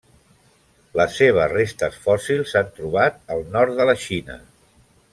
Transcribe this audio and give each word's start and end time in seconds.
Les 0.99 1.17
seves 1.19 1.51
restes 1.53 1.99
fòssils 2.07 2.55
s'han 2.57 2.73
trobat 2.81 3.23
al 3.37 3.47
nord 3.59 3.79
de 3.83 3.89
la 3.93 3.97
Xina. 4.09 4.43